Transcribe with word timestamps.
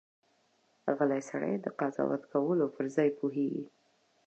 غلی 0.97 1.21
سړی، 1.29 1.53
د 1.59 1.65
قضاوت 1.79 2.21
کولو 2.31 2.65
پر 2.75 2.85
ځای 2.95 3.09
پوهېږي. 3.19 3.63